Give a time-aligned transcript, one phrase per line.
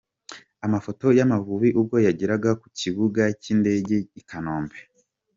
[0.65, 4.79] Amafoto y’Amavubi ubwo yageraga ku kibuga cy’indege i Kanombe.